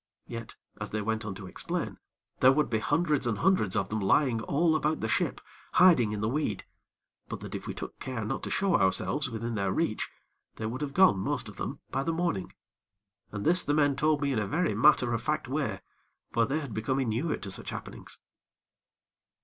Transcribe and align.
Yet, 0.25 0.55
as 0.79 0.89
they 0.89 1.03
went 1.03 1.25
on 1.25 1.35
to 1.35 1.45
explain, 1.45 1.99
there 2.39 2.51
would 2.51 2.71
be 2.71 2.79
hundreds 2.79 3.27
and 3.27 3.37
hundreds 3.37 3.75
of 3.75 3.89
them 3.89 3.99
lying 3.99 4.41
all 4.41 4.75
about 4.75 4.99
the 4.99 5.07
ship, 5.07 5.39
hiding 5.73 6.11
in 6.11 6.21
the 6.21 6.27
weed; 6.27 6.65
but 7.29 7.39
that 7.41 7.53
if 7.53 7.67
we 7.67 7.75
took 7.75 7.99
care 7.99 8.25
not 8.25 8.41
to 8.41 8.49
show 8.49 8.73
ourselves 8.75 9.29
within 9.29 9.53
their 9.53 9.71
reach, 9.71 10.09
they 10.55 10.65
would 10.65 10.81
have 10.81 10.95
gone 10.95 11.19
most 11.19 11.47
of 11.47 11.57
them 11.57 11.81
by 11.91 12.01
the 12.01 12.11
morning. 12.13 12.51
And 13.31 13.45
this 13.45 13.63
the 13.63 13.75
men 13.75 13.95
told 13.95 14.23
me 14.23 14.33
in 14.33 14.39
a 14.39 14.47
very 14.47 14.73
matter 14.73 15.13
of 15.13 15.21
fact 15.21 15.47
way; 15.47 15.81
for 16.33 16.47
they 16.47 16.59
had 16.61 16.73
become 16.73 16.99
inured 16.99 17.43
to 17.43 17.51
such 17.51 17.69
happenings. 17.69 18.17